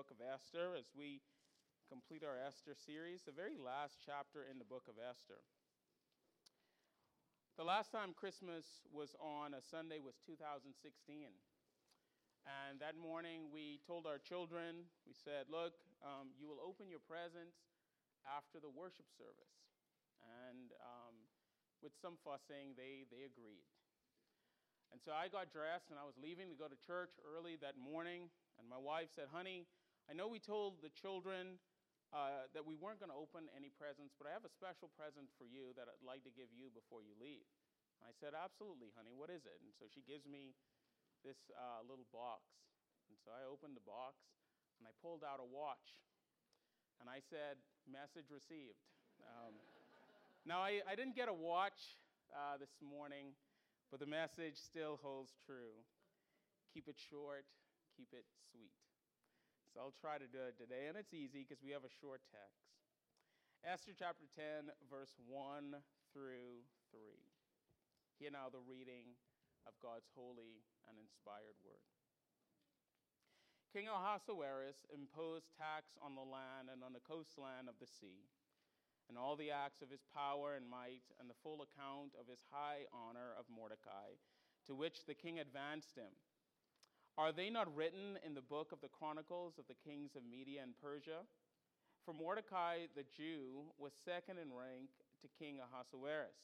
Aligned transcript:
book 0.00 0.16
of 0.16 0.24
Esther 0.24 0.72
as 0.80 0.88
we 0.96 1.20
complete 1.92 2.24
our 2.24 2.40
Esther 2.40 2.72
series, 2.72 3.20
the 3.20 3.36
very 3.36 3.60
last 3.60 4.00
chapter 4.00 4.48
in 4.48 4.56
the 4.56 4.64
book 4.64 4.88
of 4.88 4.96
Esther. 4.96 5.44
The 7.60 7.68
last 7.68 7.92
time 7.92 8.16
Christmas 8.16 8.80
was 8.88 9.12
on 9.20 9.52
a 9.52 9.60
Sunday 9.60 10.00
was 10.00 10.16
2016. 10.24 10.72
And 12.48 12.80
that 12.80 12.96
morning 12.96 13.52
we 13.52 13.76
told 13.84 14.08
our 14.08 14.16
children, 14.16 14.88
we 15.04 15.12
said, 15.12 15.52
Look, 15.52 15.76
um, 16.00 16.32
you 16.32 16.48
will 16.48 16.64
open 16.64 16.88
your 16.88 17.04
presents 17.04 17.60
after 18.24 18.56
the 18.56 18.72
worship 18.72 19.12
service. 19.12 19.52
And 20.48 20.72
um, 20.80 21.28
with 21.84 21.92
some 22.00 22.16
fussing, 22.24 22.72
they, 22.72 23.04
they 23.12 23.28
agreed. 23.28 23.68
And 24.96 24.98
so 25.04 25.12
I 25.12 25.28
got 25.28 25.52
dressed 25.52 25.92
and 25.92 26.00
I 26.00 26.08
was 26.08 26.16
leaving 26.16 26.48
to 26.48 26.56
go 26.56 26.72
to 26.72 26.78
church 26.88 27.12
early 27.20 27.60
that 27.60 27.76
morning. 27.76 28.32
And 28.56 28.64
my 28.64 28.80
wife 28.80 29.12
said, 29.12 29.28
Honey, 29.28 29.68
I 30.10 30.12
know 30.18 30.26
we 30.26 30.42
told 30.42 30.82
the 30.82 30.90
children 30.90 31.62
uh, 32.10 32.50
that 32.50 32.66
we 32.66 32.74
weren't 32.74 32.98
going 32.98 33.14
to 33.14 33.20
open 33.22 33.46
any 33.54 33.70
presents, 33.70 34.10
but 34.18 34.26
I 34.26 34.34
have 34.34 34.42
a 34.42 34.50
special 34.50 34.90
present 34.98 35.30
for 35.38 35.46
you 35.46 35.70
that 35.78 35.86
I'd 35.86 36.02
like 36.02 36.26
to 36.26 36.34
give 36.34 36.50
you 36.50 36.66
before 36.74 37.06
you 37.06 37.14
leave. 37.14 37.46
I 38.02 38.10
said, 38.18 38.34
Absolutely, 38.34 38.90
honey, 38.98 39.14
what 39.14 39.30
is 39.30 39.46
it? 39.46 39.62
And 39.62 39.70
so 39.70 39.86
she 39.86 40.02
gives 40.02 40.26
me 40.26 40.58
this 41.22 41.38
uh, 41.54 41.86
little 41.86 42.10
box. 42.10 42.42
And 43.06 43.14
so 43.22 43.30
I 43.30 43.46
opened 43.46 43.78
the 43.78 43.86
box 43.86 44.18
and 44.82 44.90
I 44.90 44.92
pulled 44.98 45.22
out 45.22 45.38
a 45.38 45.46
watch. 45.46 45.94
And 46.98 47.06
I 47.06 47.22
said, 47.22 47.62
Message 47.86 48.34
received. 48.34 48.82
Um, 49.22 49.54
now, 50.42 50.58
I, 50.58 50.82
I, 50.90 50.98
didn't 50.98 51.14
get 51.14 51.30
a 51.30 51.36
watch 51.36 52.00
uh, 52.34 52.58
this 52.58 52.72
morning, 52.82 53.36
but 53.92 54.00
the 54.00 54.08
message 54.08 54.58
still 54.58 54.98
holds 55.04 55.36
true. 55.44 55.76
Keep 56.72 56.88
it 56.88 56.96
short, 56.98 57.44
keep 57.94 58.08
it 58.16 58.24
sweet. 58.50 58.72
So 59.70 59.78
I'll 59.78 59.94
try 60.02 60.18
to 60.18 60.26
do 60.26 60.42
it 60.50 60.58
today, 60.58 60.90
and 60.90 60.98
it's 60.98 61.14
easy 61.14 61.46
because 61.46 61.62
we 61.62 61.70
have 61.70 61.86
a 61.86 61.98
short 62.02 62.26
text. 62.26 62.74
Esther 63.62 63.94
chapter 63.94 64.26
10, 64.34 64.66
verse 64.90 65.14
1 65.30 65.78
through 66.10 66.66
3. 66.90 66.98
Hear 68.18 68.34
now 68.34 68.50
the 68.50 68.66
reading 68.66 69.14
of 69.70 69.78
God's 69.78 70.10
holy 70.10 70.66
and 70.90 70.98
inspired 70.98 71.54
word. 71.62 71.86
King 73.70 73.86
Ahasuerus 73.86 74.82
imposed 74.90 75.54
tax 75.54 75.94
on 76.02 76.18
the 76.18 76.26
land 76.26 76.66
and 76.66 76.82
on 76.82 76.90
the 76.90 77.06
coastland 77.06 77.70
of 77.70 77.78
the 77.78 77.86
sea, 77.86 78.26
and 79.06 79.14
all 79.14 79.38
the 79.38 79.54
acts 79.54 79.86
of 79.86 79.94
his 79.94 80.02
power 80.10 80.58
and 80.58 80.66
might, 80.66 81.06
and 81.22 81.30
the 81.30 81.42
full 81.46 81.62
account 81.62 82.18
of 82.18 82.26
his 82.26 82.42
high 82.50 82.90
honor 82.90 83.38
of 83.38 83.46
Mordecai, 83.46 84.18
to 84.66 84.74
which 84.74 85.06
the 85.06 85.14
king 85.14 85.38
advanced 85.38 85.94
him 85.94 86.10
are 87.18 87.32
they 87.32 87.50
not 87.50 87.74
written 87.74 88.18
in 88.24 88.34
the 88.34 88.40
book 88.40 88.72
of 88.72 88.80
the 88.80 88.88
Chronicles 88.88 89.58
of 89.58 89.66
the 89.68 89.78
kings 89.86 90.16
of 90.16 90.22
Media 90.24 90.62
and 90.62 90.72
Persia? 90.80 91.26
For 92.04 92.14
Mordecai 92.14 92.86
the 92.96 93.04
Jew 93.04 93.70
was 93.78 93.92
second 94.04 94.38
in 94.38 94.48
rank 94.48 94.90
to 95.22 95.28
King 95.38 95.60
Ahasuerus, 95.60 96.40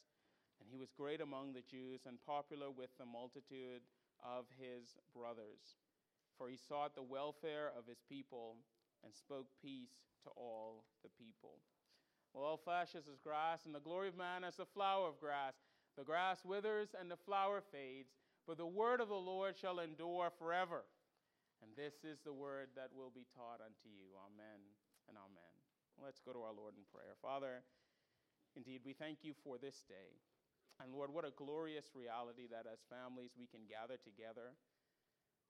and 0.60 0.68
he 0.68 0.76
was 0.76 0.92
great 0.92 1.20
among 1.20 1.52
the 1.52 1.64
Jews 1.64 2.04
and 2.06 2.20
popular 2.26 2.70
with 2.70 2.90
the 2.98 3.06
multitude 3.06 3.82
of 4.22 4.44
his 4.58 4.96
brothers. 5.14 5.80
For 6.36 6.48
he 6.48 6.56
sought 6.56 6.94
the 6.94 7.02
welfare 7.02 7.72
of 7.72 7.86
his 7.88 8.02
people 8.08 8.56
and 9.04 9.14
spoke 9.14 9.48
peace 9.62 10.04
to 10.24 10.30
all 10.36 10.84
the 11.02 11.10
people. 11.16 11.62
Well, 12.34 12.44
all 12.44 12.56
flesh 12.58 12.94
is 12.94 13.08
as 13.08 13.18
grass, 13.18 13.64
and 13.64 13.74
the 13.74 13.80
glory 13.80 14.08
of 14.08 14.16
man 14.16 14.44
as 14.44 14.56
the 14.56 14.66
flower 14.66 15.08
of 15.08 15.20
grass. 15.20 15.54
The 15.96 16.04
grass 16.04 16.44
withers 16.44 16.90
and 16.98 17.10
the 17.10 17.16
flower 17.16 17.62
fades 17.72 18.12
but 18.46 18.56
the 18.56 18.66
word 18.66 19.02
of 19.02 19.10
the 19.10 19.18
Lord 19.18 19.58
shall 19.58 19.82
endure 19.82 20.30
forever. 20.38 20.86
And 21.58 21.74
this 21.74 22.06
is 22.06 22.22
the 22.22 22.32
word 22.32 22.70
that 22.78 22.94
will 22.94 23.10
be 23.10 23.26
taught 23.34 23.58
unto 23.58 23.90
you. 23.90 24.14
Amen 24.30 24.62
and 25.10 25.18
amen. 25.18 25.54
Let's 25.98 26.22
go 26.22 26.30
to 26.30 26.46
our 26.46 26.54
Lord 26.54 26.78
in 26.78 26.86
prayer. 26.94 27.18
Father, 27.18 27.66
indeed, 28.54 28.86
we 28.86 28.94
thank 28.94 29.26
you 29.26 29.34
for 29.42 29.58
this 29.58 29.82
day. 29.88 30.22
And 30.78 30.92
Lord, 30.92 31.10
what 31.10 31.24
a 31.24 31.34
glorious 31.34 31.96
reality 31.96 32.46
that 32.52 32.68
as 32.68 32.84
families 32.86 33.32
we 33.34 33.48
can 33.48 33.64
gather 33.64 33.96
together 33.96 34.54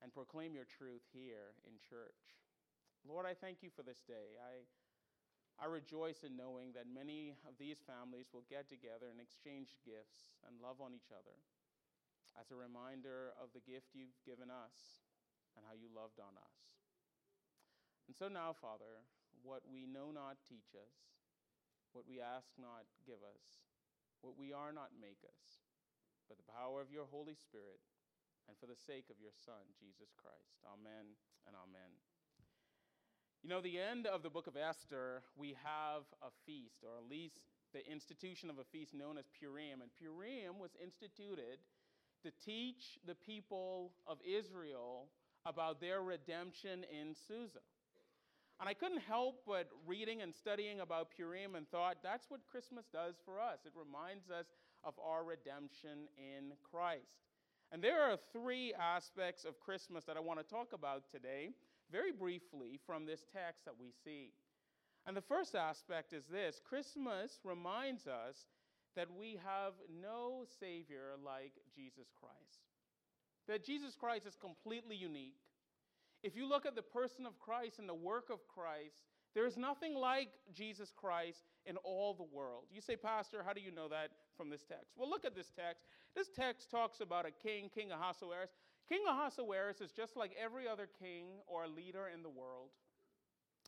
and 0.01 0.15
proclaim 0.15 0.55
your 0.55 0.69
truth 0.69 1.03
here 1.11 1.59
in 1.67 1.77
church. 1.83 2.39
Lord, 3.03 3.27
I 3.27 3.35
thank 3.35 3.61
you 3.61 3.75
for 3.75 3.83
this 3.83 4.07
day. 4.07 4.39
I, 4.39 4.65
I 5.59 5.67
rejoice 5.67 6.23
in 6.23 6.39
knowing 6.39 6.73
that 6.79 6.87
many 6.87 7.35
of 7.45 7.59
these 7.59 7.83
families 7.83 8.31
will 8.31 8.47
get 8.47 8.71
together 8.71 9.11
and 9.11 9.19
exchange 9.19 9.75
gifts 9.83 10.31
and 10.47 10.63
love 10.63 10.79
on 10.79 10.95
each 10.95 11.11
other 11.11 11.35
as 12.37 12.53
a 12.53 12.57
reminder 12.57 13.33
of 13.41 13.53
the 13.57 13.65
gift 13.65 13.97
you've 13.97 14.17
given 14.25 14.53
us 14.53 15.05
and 15.57 15.65
how 15.65 15.73
you 15.73 15.89
loved 15.89 16.21
on 16.21 16.37
us. 16.37 16.57
And 18.07 18.15
so 18.15 18.29
now, 18.29 18.55
Father, 18.55 19.03
what 19.43 19.65
we 19.67 19.89
know 19.89 20.15
not 20.15 20.39
teach 20.45 20.77
us, 20.77 20.95
what 21.91 22.05
we 22.07 22.21
ask 22.21 22.53
not 22.61 22.87
give 23.09 23.25
us, 23.25 23.67
what 24.21 24.39
we 24.39 24.53
are 24.53 24.71
not 24.71 24.95
make 24.95 25.25
us, 25.27 25.65
but 26.29 26.37
the 26.39 26.53
power 26.53 26.81
of 26.81 26.93
your 26.93 27.09
Holy 27.09 27.35
Spirit 27.35 27.83
and 28.47 28.55
for 28.59 28.67
the 28.67 28.79
sake 28.79 29.11
of 29.11 29.19
your 29.19 29.35
Son, 29.35 29.75
Jesus 29.75 30.15
Christ. 30.15 30.63
Amen 30.63 31.19
and 31.47 31.55
amen. 31.59 31.91
You 33.43 33.51
know, 33.51 33.61
the 33.61 33.79
end 33.79 34.07
of 34.07 34.23
the 34.23 34.31
book 34.31 34.47
of 34.47 34.57
Esther, 34.57 35.23
we 35.39 35.55
have 35.63 36.03
a 36.23 36.31
feast, 36.47 36.83
or 36.83 36.99
at 36.99 37.07
least 37.07 37.39
the 37.75 37.83
institution 37.87 38.51
of 38.51 38.59
a 38.59 38.67
feast 38.67 38.95
known 38.95 39.19
as 39.19 39.31
Purim. 39.31 39.83
And 39.83 39.91
Purim 39.95 40.59
was 40.59 40.75
instituted 40.83 41.63
to 42.23 42.31
teach 42.45 42.99
the 43.07 43.15
people 43.15 43.93
of 44.07 44.19
Israel 44.27 45.09
about 45.45 45.81
their 45.81 46.03
redemption 46.03 46.85
in 46.91 47.15
Susa. 47.15 47.61
And 48.59 48.69
I 48.69 48.75
couldn't 48.75 49.03
help 49.03 49.43
but 49.47 49.69
reading 49.87 50.23
and 50.23 50.35
studying 50.35 50.81
about 50.81 51.11
Purim 51.15 51.55
and 51.55 51.69
thought 51.69 51.99
that's 52.03 52.31
what 52.31 52.41
Christmas 52.51 52.87
does 52.93 53.15
for 53.25 53.39
us. 53.39 53.61
It 53.67 53.73
reminds 53.77 54.31
us 54.31 54.47
of 54.83 54.95
our 55.05 55.25
redemption 55.25 56.09
in 56.17 56.53
Christ. 56.71 57.27
And 57.71 57.83
there 57.83 58.03
are 58.03 58.17
three 58.33 58.73
aspects 58.75 59.45
of 59.45 59.61
Christmas 59.61 60.05
that 60.05 60.17
I 60.17 60.21
want 60.21 60.39
to 60.39 60.45
talk 60.45 60.73
about 60.73 61.03
today, 61.11 61.51
very 61.93 62.13
briefly, 62.13 62.79
from 62.87 63.05
this 63.05 63.25
text 63.33 63.65
that 63.67 63.75
we 63.79 63.93
see. 64.05 64.31
And 65.07 65.17
the 65.17 65.21
first 65.21 65.55
aspect 65.55 66.13
is 66.13 66.25
this 66.25 66.61
Christmas 66.65 67.41
reminds 67.45 68.07
us 68.07 68.47
that 68.97 69.09
we 69.17 69.39
have 69.45 69.75
no 70.03 70.45
Savior 70.59 71.15
like 71.25 71.53
Jesus 71.75 72.09
Christ. 72.19 72.65
That 73.47 73.65
Jesus 73.65 73.95
Christ 73.95 74.27
is 74.27 74.37
completely 74.37 74.97
unique. 74.97 75.37
If 76.23 76.35
you 76.35 76.49
look 76.49 76.67
at 76.67 76.75
the 76.75 76.83
person 76.83 77.27
of 77.27 77.39
Christ 77.39 77.79
and 77.79 77.89
the 77.89 77.95
work 77.95 78.31
of 78.31 78.49
Christ, 78.49 79.05
there 79.35 79.47
is 79.47 79.57
nothing 79.57 79.95
like 79.95 80.31
Jesus 80.53 80.91
Christ 80.97 81.45
in 81.67 81.77
all 81.79 82.15
the 82.15 82.25
world. 82.25 82.65
You 82.73 82.81
say, 82.81 82.97
Pastor, 82.97 83.43
how 83.47 83.53
do 83.53 83.61
you 83.61 83.71
know 83.71 83.87
that 83.89 84.11
from 84.37 84.49
this 84.49 84.65
text? 84.65 84.95
Well, 84.97 85.11
look 85.11 85.25
at 85.27 85.37
this 85.37 85.53
text. 85.55 85.85
This 86.17 86.29
text 86.35 86.71
talks 86.71 87.01
about 87.01 87.27
a 87.27 87.31
king, 87.31 87.71
King 87.73 87.93
Ahasuerus. 87.93 88.51
King 88.89 89.03
Ahasuerus 89.07 89.81
is 89.81 89.93
just 89.93 90.17
like 90.17 90.33
every 90.43 90.67
other 90.67 90.89
king 90.99 91.27
or 91.47 91.69
leader 91.69 92.09
in 92.13 92.23
the 92.23 92.31
world. 92.31 92.71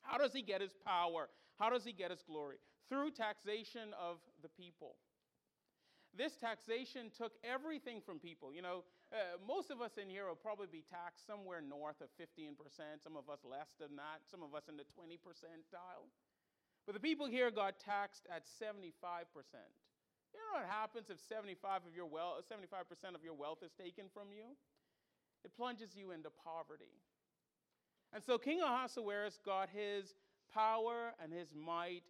How 0.03 0.17
does 0.17 0.33
he 0.33 0.41
get 0.41 0.63
his 0.63 0.73
power? 0.87 1.29
How 1.59 1.69
does 1.69 1.85
he 1.85 1.93
get 1.93 2.11
his 2.11 2.23
glory? 2.23 2.57
Through 2.89 3.11
taxation 3.11 3.91
of 4.01 4.19
the 4.43 4.49
people 4.49 4.95
this 6.17 6.37
taxation 6.37 7.11
took 7.15 7.33
everything 7.45 8.01
from 8.01 8.19
people. 8.19 8.53
You 8.53 8.63
know, 8.63 8.85
uh, 9.13 9.37
most 9.47 9.71
of 9.71 9.81
us 9.81 9.97
in 10.01 10.09
here 10.09 10.27
will 10.29 10.41
probably 10.41 10.69
be 10.71 10.85
taxed 10.85 11.27
somewhere 11.27 11.61
north 11.61 12.01
of 12.01 12.09
15%, 12.17 12.57
some 13.03 13.17
of 13.17 13.29
us 13.29 13.41
less 13.45 13.73
than 13.81 13.97
that, 13.97 14.25
some 14.29 14.43
of 14.43 14.55
us 14.55 14.69
in 14.69 14.77
the 14.77 14.85
20 14.97 15.17
percentile. 15.21 16.09
But 16.87 16.95
the 16.95 17.01
people 17.01 17.27
here 17.27 17.51
got 17.51 17.79
taxed 17.79 18.27
at 18.33 18.45
75%. 18.45 18.89
You 20.33 20.41
know 20.41 20.61
what 20.61 20.69
happens 20.69 21.11
if 21.11 21.21
75 21.21 21.89
of 21.89 21.95
your 21.95 22.07
wealth, 22.07 22.45
75% 22.49 23.15
of 23.15 23.25
your 23.25 23.35
wealth 23.35 23.59
is 23.65 23.73
taken 23.73 24.07
from 24.13 24.29
you? 24.33 24.57
It 25.45 25.55
plunges 25.57 25.97
you 25.97 26.11
into 26.13 26.31
poverty. 26.31 26.97
And 28.13 28.23
so 28.25 28.39
King 28.39 28.61
Ahasuerus 28.61 29.39
got 29.45 29.69
his 29.69 30.15
power 30.53 31.13
and 31.23 31.33
his 31.33 31.55
might 31.55 32.03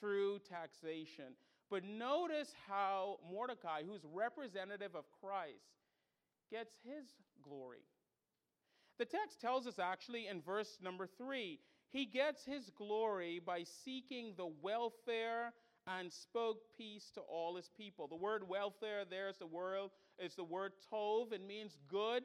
through 0.00 0.40
taxation. 0.40 1.32
But 1.70 1.84
notice 1.84 2.52
how 2.68 3.18
Mordecai, 3.30 3.82
who's 3.86 4.02
representative 4.12 4.94
of 4.94 5.04
Christ, 5.20 5.64
gets 6.50 6.74
his 6.84 7.04
glory. 7.42 7.82
The 8.98 9.04
text 9.04 9.40
tells 9.40 9.66
us 9.66 9.78
actually 9.78 10.28
in 10.28 10.40
verse 10.40 10.78
number 10.82 11.06
three, 11.06 11.58
he 11.90 12.06
gets 12.06 12.44
his 12.44 12.70
glory 12.76 13.40
by 13.44 13.64
seeking 13.84 14.34
the 14.36 14.50
welfare 14.62 15.52
and 15.86 16.12
spoke 16.12 16.58
peace 16.76 17.10
to 17.14 17.20
all 17.20 17.56
his 17.56 17.70
people. 17.76 18.08
The 18.08 18.16
word 18.16 18.48
welfare 18.48 19.04
there 19.08 19.28
is 19.28 19.36
the 19.36 19.46
word, 19.46 19.90
is 20.18 20.34
the 20.34 20.44
word 20.44 20.72
tov. 20.92 21.32
It 21.32 21.46
means 21.46 21.76
good. 21.88 22.24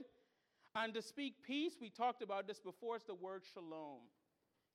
And 0.76 0.94
to 0.94 1.02
speak 1.02 1.44
peace, 1.46 1.74
we 1.80 1.90
talked 1.90 2.24
about 2.24 2.48
this 2.48 2.60
before, 2.60 2.96
it's 2.96 3.06
the 3.06 3.14
word 3.14 3.44
shalom. 3.54 4.00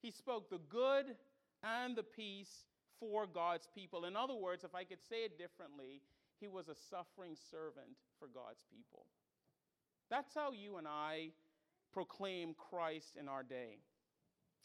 He 0.02 0.10
spoke 0.10 0.50
the 0.50 0.60
good 0.68 1.16
and 1.62 1.96
the 1.96 2.02
peace 2.02 2.66
for 3.00 3.26
God's 3.26 3.68
people. 3.74 4.04
In 4.04 4.16
other 4.16 4.34
words, 4.34 4.64
if 4.64 4.74
I 4.74 4.84
could 4.84 5.02
say 5.08 5.24
it 5.24 5.38
differently, 5.38 6.02
he 6.40 6.48
was 6.48 6.68
a 6.68 6.74
suffering 6.74 7.36
servant 7.50 7.96
for 8.18 8.28
God's 8.28 8.64
people. 8.70 9.06
That's 10.10 10.34
how 10.34 10.52
you 10.52 10.76
and 10.76 10.86
I 10.86 11.30
proclaim 11.92 12.54
Christ 12.54 13.16
in 13.18 13.28
our 13.28 13.42
day. 13.42 13.78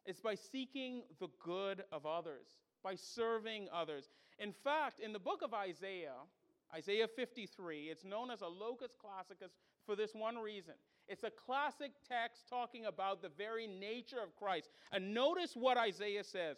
It's 0.06 0.20
by 0.20 0.36
seeking 0.36 1.04
the 1.20 1.30
good 1.44 1.84
of 1.92 2.06
others, 2.06 2.48
by 2.84 2.96
serving 2.96 3.68
others. 3.74 4.10
In 4.40 4.52
fact, 4.52 5.00
in 5.00 5.14
the 5.14 5.20
book 5.20 5.42
of 5.44 5.54
Isaiah, 5.54 6.18
Isaiah 6.74 7.08
53, 7.08 7.90
it's 7.90 8.04
known 8.04 8.32
as 8.32 8.42
a 8.42 8.48
locus 8.48 8.92
classicus 9.00 9.52
for 9.86 9.96
this 9.96 10.14
one 10.14 10.38
reason. 10.38 10.74
It's 11.08 11.24
a 11.24 11.30
classic 11.30 11.92
text 12.08 12.48
talking 12.50 12.86
about 12.86 13.22
the 13.22 13.30
very 13.38 13.68
nature 13.68 14.22
of 14.24 14.36
Christ. 14.36 14.70
And 14.92 15.14
notice 15.14 15.52
what 15.56 15.78
Isaiah 15.78 16.24
says 16.24 16.58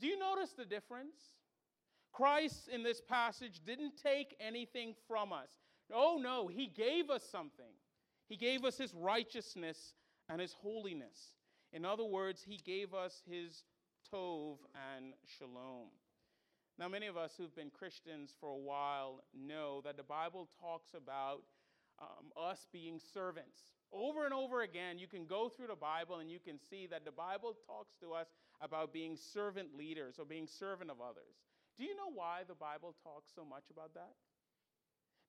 Do 0.00 0.06
you 0.06 0.18
notice 0.18 0.52
the 0.52 0.64
difference? 0.64 1.16
Christ 2.12 2.68
in 2.68 2.82
this 2.82 3.00
passage 3.00 3.60
didn't 3.64 3.92
take 4.02 4.36
anything 4.40 4.94
from 5.06 5.32
us. 5.32 5.50
Oh, 5.92 6.18
no, 6.20 6.48
he 6.48 6.66
gave 6.66 7.10
us 7.10 7.22
something. 7.30 7.72
He 8.28 8.36
gave 8.36 8.64
us 8.64 8.78
his 8.78 8.94
righteousness 8.94 9.94
and 10.28 10.40
his 10.40 10.54
holiness. 10.54 11.32
In 11.72 11.84
other 11.84 12.04
words, 12.04 12.42
he 12.42 12.56
gave 12.56 12.94
us 12.94 13.22
his 13.30 13.64
tov 14.12 14.58
and 14.96 15.14
shalom. 15.38 15.88
Now, 16.78 16.88
many 16.88 17.06
of 17.06 17.16
us 17.16 17.34
who've 17.36 17.54
been 17.54 17.70
Christians 17.70 18.34
for 18.38 18.50
a 18.50 18.56
while 18.56 19.24
know 19.34 19.80
that 19.84 19.96
the 19.96 20.02
Bible 20.02 20.48
talks 20.60 20.92
about 20.94 21.42
um, 22.00 22.32
us 22.36 22.66
being 22.72 23.00
servants. 23.12 23.58
Over 23.92 24.24
and 24.24 24.34
over 24.34 24.62
again, 24.62 24.98
you 24.98 25.06
can 25.06 25.26
go 25.26 25.48
through 25.48 25.68
the 25.68 25.76
Bible 25.76 26.16
and 26.16 26.30
you 26.30 26.38
can 26.38 26.58
see 26.58 26.86
that 26.88 27.04
the 27.04 27.12
Bible 27.12 27.56
talks 27.66 27.96
to 28.02 28.12
us 28.12 28.28
about 28.60 28.92
being 28.92 29.16
servant 29.16 29.76
leaders 29.76 30.16
or 30.18 30.24
being 30.24 30.46
servant 30.46 30.90
of 30.90 31.00
others. 31.00 31.46
Do 31.78 31.84
you 31.84 31.94
know 31.94 32.10
why 32.12 32.42
the 32.46 32.54
Bible 32.54 32.94
talks 33.02 33.30
so 33.34 33.44
much 33.44 33.64
about 33.70 33.94
that? 33.94 34.12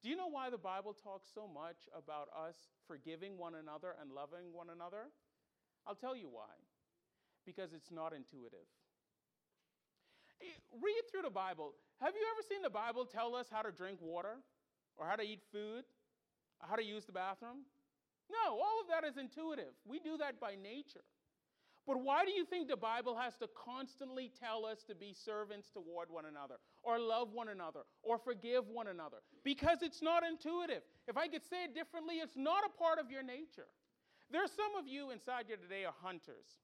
Do 0.03 0.09
you 0.09 0.15
know 0.15 0.29
why 0.29 0.49
the 0.49 0.57
Bible 0.57 0.93
talks 0.93 1.27
so 1.33 1.47
much 1.47 1.89
about 1.95 2.29
us 2.37 2.55
forgiving 2.87 3.37
one 3.37 3.55
another 3.55 3.95
and 3.99 4.11
loving 4.11 4.53
one 4.53 4.69
another? 4.69 5.09
I'll 5.85 5.95
tell 5.95 6.15
you 6.15 6.29
why. 6.29 6.53
Because 7.45 7.73
it's 7.73 7.91
not 7.91 8.13
intuitive. 8.13 8.67
Read 10.71 11.03
through 11.09 11.23
the 11.23 11.33
Bible. 11.33 11.73
Have 11.99 12.13
you 12.13 12.21
ever 12.31 12.45
seen 12.47 12.61
the 12.61 12.69
Bible 12.69 13.05
tell 13.05 13.35
us 13.35 13.47
how 13.49 13.63
to 13.63 13.71
drink 13.71 13.99
water 14.01 14.37
or 14.97 15.07
how 15.07 15.15
to 15.15 15.23
eat 15.23 15.41
food, 15.51 15.85
how 16.59 16.75
to 16.75 16.83
use 16.83 17.05
the 17.05 17.11
bathroom? 17.11 17.65
No, 18.29 18.53
all 18.53 18.81
of 18.81 18.87
that 18.89 19.07
is 19.07 19.17
intuitive. 19.17 19.73
We 19.85 19.99
do 19.99 20.17
that 20.17 20.39
by 20.39 20.55
nature. 20.55 21.03
But 21.87 22.03
why 22.03 22.25
do 22.25 22.31
you 22.31 22.43
think 22.43 22.67
the 22.67 22.75
Bible 22.75 23.15
has 23.15 23.37
to 23.37 23.47
constantly 23.55 24.29
tell 24.37 24.65
us 24.65 24.83
to 24.89 24.95
be 24.95 25.13
servants 25.13 25.69
toward 25.69 26.09
one 26.11 26.25
another, 26.25 26.55
or 26.83 26.99
love 26.99 27.31
one 27.31 27.47
another, 27.47 27.81
or 28.03 28.17
forgive 28.17 28.67
one 28.67 28.87
another? 28.87 29.17
Because 29.45 29.81
it's 29.81 30.01
not 30.01 30.23
intuitive. 30.23 30.83
If 31.07 31.15
I 31.15 31.29
could 31.29 31.43
say 31.49 31.63
it 31.63 31.73
differently, 31.73 32.15
it's 32.15 32.35
not 32.35 32.65
a 32.65 32.77
part 32.77 32.99
of 32.99 33.09
your 33.09 33.23
nature. 33.23 33.71
There's 34.29 34.51
some 34.51 34.75
of 34.77 34.85
you 34.85 35.11
inside 35.11 35.45
here 35.47 35.55
today 35.55 35.85
are 35.85 35.93
hunters, 36.03 36.59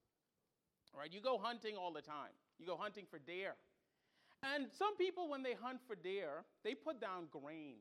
right? 0.93 1.11
You 1.11 1.21
go 1.21 1.37
hunting 1.41 1.77
all 1.77 1.93
the 1.93 2.01
time. 2.01 2.35
You 2.59 2.65
go 2.65 2.75
hunting 2.75 3.05
for 3.09 3.19
deer. 3.19 3.55
And 4.43 4.67
some 4.77 4.97
people, 4.97 5.29
when 5.29 5.41
they 5.41 5.53
hunt 5.53 5.79
for 5.87 5.95
deer, 5.95 6.43
they 6.65 6.75
put 6.75 6.99
down 6.99 7.27
grain. 7.31 7.77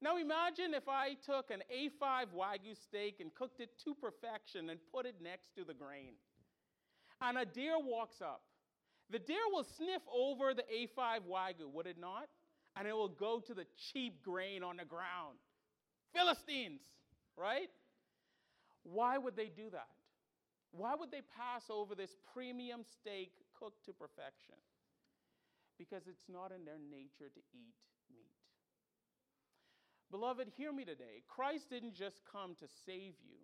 Now 0.00 0.18
imagine 0.18 0.74
if 0.74 0.88
I 0.88 1.14
took 1.14 1.50
an 1.50 1.62
A5 1.72 2.26
Wagyu 2.36 2.76
steak 2.82 3.20
and 3.20 3.34
cooked 3.34 3.60
it 3.60 3.70
to 3.84 3.94
perfection 3.94 4.70
and 4.70 4.78
put 4.92 5.06
it 5.06 5.16
next 5.22 5.54
to 5.56 5.64
the 5.64 5.74
grain. 5.74 6.14
And 7.20 7.38
a 7.38 7.44
deer 7.44 7.76
walks 7.78 8.20
up. 8.20 8.42
The 9.10 9.18
deer 9.18 9.46
will 9.52 9.64
sniff 9.76 10.02
over 10.12 10.54
the 10.54 10.62
A5 10.62 11.20
Wagyu, 11.30 11.70
would 11.72 11.86
it 11.86 11.98
not? 11.98 12.28
And 12.76 12.88
it 12.88 12.92
will 12.92 13.08
go 13.08 13.40
to 13.40 13.54
the 13.54 13.66
cheap 13.92 14.22
grain 14.22 14.62
on 14.62 14.78
the 14.78 14.84
ground. 14.84 15.38
Philistines, 16.12 16.80
right? 17.36 17.70
Why 18.82 19.16
would 19.18 19.36
they 19.36 19.48
do 19.48 19.70
that? 19.70 19.88
Why 20.72 20.94
would 20.94 21.10
they 21.10 21.22
pass 21.36 21.62
over 21.70 21.94
this 21.94 22.16
premium 22.34 22.82
steak 22.82 23.32
cooked 23.58 23.84
to 23.86 23.92
perfection? 23.92 24.56
Because 25.78 26.02
it's 26.08 26.24
not 26.28 26.50
in 26.52 26.64
their 26.64 26.78
nature 26.78 27.30
to 27.32 27.40
eat. 27.54 27.74
Beloved, 30.14 30.46
hear 30.56 30.72
me 30.72 30.84
today. 30.84 31.24
Christ 31.26 31.70
didn't 31.70 31.96
just 31.96 32.20
come 32.30 32.54
to 32.60 32.66
save 32.86 33.14
you, 33.26 33.40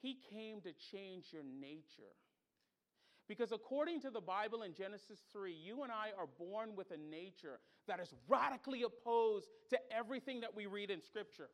He 0.00 0.16
came 0.30 0.62
to 0.62 0.72
change 0.90 1.26
your 1.34 1.42
nature. 1.42 2.16
Because 3.28 3.52
according 3.52 4.00
to 4.00 4.10
the 4.10 4.22
Bible 4.22 4.62
in 4.62 4.72
Genesis 4.72 5.18
3, 5.30 5.52
you 5.52 5.82
and 5.82 5.92
I 5.92 6.12
are 6.18 6.28
born 6.38 6.74
with 6.74 6.92
a 6.92 6.96
nature 6.96 7.60
that 7.86 8.00
is 8.00 8.14
radically 8.26 8.84
opposed 8.84 9.48
to 9.68 9.78
everything 9.94 10.40
that 10.40 10.56
we 10.56 10.64
read 10.64 10.90
in 10.90 11.02
Scripture. 11.02 11.50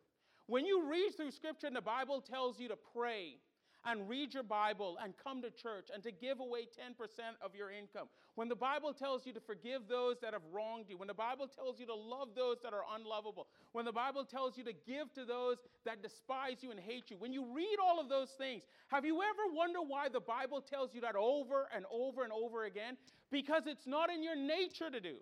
When 0.47 0.65
you 0.65 0.89
read 0.89 1.17
through 1.17 1.33
Scripture 1.33 1.67
and 1.67 1.75
the 1.75 1.81
Bible 1.81 2.21
tells 2.21 2.61
you 2.61 2.69
to 2.69 2.79
pray, 2.95 3.39
and 3.87 4.09
read 4.09 4.33
your 4.33 4.43
Bible 4.43 4.97
and 5.03 5.13
come 5.23 5.43
to 5.43 5.51
church 5.51 5.89
and 5.93 6.03
to 6.03 6.11
give 6.11 6.41
away 6.41 6.63
10% 6.63 6.97
of 7.45 7.55
your 7.55 7.71
income. 7.71 8.09
When 8.35 8.49
the 8.49 8.57
Bible 8.57 8.93
tells 8.93 9.27
you 9.27 9.33
to 9.35 9.41
forgive 9.41 9.83
those 9.89 10.17
that 10.23 10.33
have 10.33 10.43
wronged 10.53 10.87
you, 10.89 10.97
when 10.97 11.09
the 11.09 11.15
Bible 11.15 11.47
tells 11.47 11.79
you 11.79 11.87
to 11.87 11.95
love 11.95 12.29
those 12.35 12.57
that 12.63 12.73
are 12.73 12.85
unlovable, 12.97 13.47
when 13.73 13.85
the 13.85 13.93
Bible 13.93 14.25
tells 14.25 14.57
you 14.57 14.65
to 14.65 14.73
give 14.73 15.13
to 15.15 15.25
those 15.25 15.59
that 15.85 16.03
despise 16.03 16.63
you 16.63 16.71
and 16.71 16.81
hate 16.81 17.11
you, 17.11 17.17
when 17.19 17.33
you 17.33 17.45
read 17.55 17.77
all 17.83 18.01
of 18.01 18.09
those 18.09 18.31
things, 18.39 18.63
have 18.89 19.05
you 19.05 19.21
ever 19.23 19.55
wondered 19.55 19.85
why 19.87 20.09
the 20.09 20.21
Bible 20.21 20.61
tells 20.61 20.95
you 20.95 21.01
that 21.03 21.17
over 21.17 21.69
and 21.75 21.85
over 21.93 22.25
and 22.25 22.33
over 22.33 22.65
again? 22.65 22.97
Because 23.31 23.65
it's 23.67 23.87
not 23.87 24.11
in 24.11 24.23
your 24.23 24.37
nature 24.37 24.91
to 24.91 25.01
do. 25.01 25.17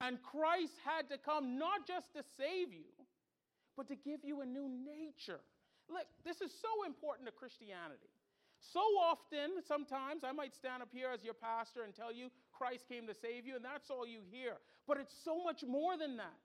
And 0.00 0.18
Christ 0.22 0.74
had 0.84 1.08
to 1.10 1.18
come 1.18 1.58
not 1.58 1.86
just 1.86 2.12
to 2.14 2.22
save 2.36 2.72
you, 2.72 2.84
but 3.76 3.88
to 3.88 3.96
give 3.96 4.20
you 4.24 4.40
a 4.40 4.46
new 4.46 4.68
nature. 4.68 5.40
Look, 5.88 6.06
this 6.24 6.40
is 6.40 6.52
so 6.52 6.86
important 6.86 7.26
to 7.26 7.32
Christianity. 7.32 8.12
So 8.60 8.80
often, 8.80 9.62
sometimes 9.66 10.24
I 10.24 10.32
might 10.32 10.54
stand 10.54 10.82
up 10.82 10.88
here 10.92 11.08
as 11.12 11.24
your 11.24 11.34
pastor 11.34 11.84
and 11.84 11.94
tell 11.94 12.12
you 12.12 12.28
Christ 12.52 12.88
came 12.88 13.06
to 13.06 13.14
save 13.14 13.46
you, 13.46 13.56
and 13.56 13.64
that's 13.64 13.90
all 13.90 14.06
you 14.06 14.20
hear. 14.30 14.54
But 14.86 14.98
it's 14.98 15.14
so 15.24 15.42
much 15.42 15.64
more 15.66 15.96
than 15.96 16.16
that. 16.16 16.36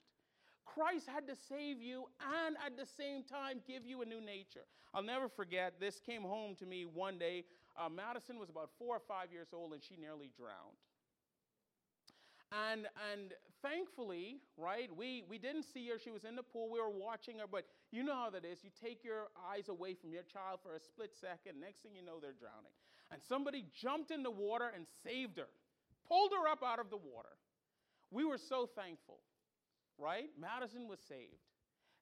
Christ 0.66 1.08
had 1.08 1.28
to 1.28 1.36
save 1.36 1.82
you 1.82 2.06
and 2.46 2.56
at 2.66 2.78
the 2.78 2.86
same 2.86 3.24
time 3.24 3.60
give 3.68 3.86
you 3.86 4.02
a 4.02 4.06
new 4.06 4.22
nature. 4.22 4.64
I'll 4.94 5.04
never 5.04 5.28
forget, 5.28 5.80
this 5.80 6.00
came 6.00 6.22
home 6.22 6.56
to 6.60 6.66
me 6.66 6.86
one 6.86 7.18
day. 7.18 7.46
Uh, 7.76 7.90
Madison 7.90 8.40
was 8.40 8.50
about 8.50 8.70
four 8.78 8.96
or 8.96 9.02
five 9.08 9.32
years 9.32 9.48
old, 9.52 9.74
and 9.74 9.84
she 9.84 9.98
nearly 9.98 10.30
drowned. 10.38 10.78
And, 12.54 12.86
and 13.12 13.34
thankfully, 13.62 14.38
right, 14.58 14.90
we, 14.96 15.24
we 15.28 15.40
didn't 15.40 15.64
see 15.64 15.90
her. 15.90 15.98
She 15.98 16.12
was 16.12 16.24
in 16.24 16.36
the 16.36 16.44
pool. 16.44 16.70
We 16.70 16.80
were 16.80 16.90
watching 16.90 17.40
her. 17.40 17.46
But 17.50 17.66
you 17.92 18.04
know 18.04 18.14
how 18.14 18.30
that 18.30 18.46
is. 18.46 18.64
You 18.64 18.70
take 18.70 19.04
your 19.04 19.34
eyes 19.50 19.70
away 19.70 19.96
from 19.96 20.14
your 20.14 20.22
child 20.22 20.60
for 20.62 20.76
a 20.76 20.80
split 20.80 21.12
second. 21.20 21.60
Next 21.60 21.82
thing 21.82 21.96
you 21.96 22.06
know, 22.06 22.20
they're 22.22 22.38
drowning. 22.38 22.74
And 23.12 23.22
somebody 23.22 23.66
jumped 23.74 24.12
in 24.12 24.22
the 24.22 24.32
water 24.32 24.72
and 24.74 24.86
saved 25.04 25.38
her, 25.38 25.50
pulled 26.08 26.32
her 26.32 26.48
up 26.48 26.64
out 26.64 26.80
of 26.80 26.90
the 26.90 26.98
water. 26.98 27.34
We 28.12 28.24
were 28.24 28.38
so 28.38 28.70
thankful, 28.76 29.18
right? 29.98 30.30
Madison 30.40 30.88
was 30.88 31.00
saved. 31.08 31.42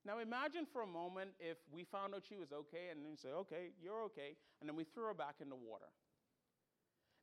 Now 0.04 0.18
imagine 0.18 0.66
for 0.70 0.82
a 0.82 0.86
moment 0.86 1.30
if 1.38 1.56
we 1.72 1.84
found 1.84 2.14
out 2.14 2.22
she 2.28 2.36
was 2.36 2.52
okay 2.52 2.90
and 2.90 3.04
then 3.04 3.16
say, 3.16 3.28
okay, 3.46 3.70
you're 3.80 4.02
okay, 4.10 4.36
and 4.60 4.68
then 4.68 4.76
we 4.76 4.84
threw 4.84 5.04
her 5.04 5.14
back 5.14 5.36
in 5.40 5.48
the 5.48 5.56
water. 5.56 5.88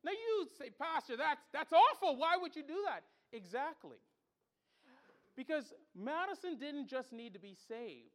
Now 0.02 0.12
you'd 0.12 0.48
say, 0.56 0.70
Pastor, 0.70 1.16
that's, 1.16 1.44
that's 1.52 1.72
awful. 1.72 2.16
Why 2.16 2.36
would 2.40 2.56
you 2.56 2.62
do 2.62 2.82
that? 2.88 3.04
Exactly. 3.32 3.98
Because 5.36 5.72
Madison 5.94 6.58
didn't 6.58 6.88
just 6.88 7.12
need 7.12 7.32
to 7.34 7.38
be 7.38 7.56
saved, 7.68 8.10